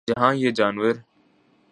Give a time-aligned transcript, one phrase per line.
[0.07, 0.95] جہاں یہ جانور